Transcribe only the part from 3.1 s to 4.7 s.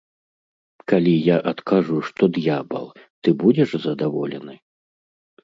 ты будзеш задаволены?